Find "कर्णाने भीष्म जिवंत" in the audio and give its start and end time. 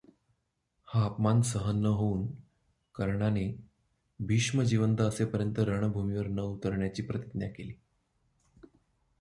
2.95-5.01